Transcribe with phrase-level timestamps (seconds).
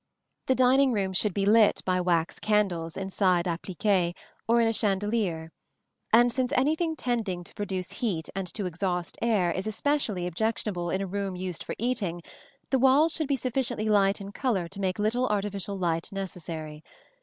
[0.47, 4.15] The dining room should be lit by wax candles in side appliques
[4.47, 5.51] or in a chandelier;
[6.11, 11.01] and since anything tending to produce heat and to exhaust air is especially objectionable in
[11.01, 12.23] a room used for eating,
[12.71, 16.81] the walls should be sufficiently light in color to make little artificial light necessary.